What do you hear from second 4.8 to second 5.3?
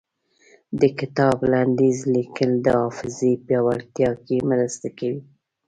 کوي.